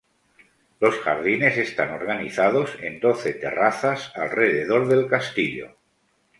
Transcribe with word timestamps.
Los 0.79 0.95
jardines 0.99 1.57
están 1.59 1.91
organizados 1.91 2.71
en 2.81 2.99
doce 2.99 3.35
terrazas 3.35 4.11
alrededor 4.15 4.87
del 4.87 5.05
castillo. 5.05 5.77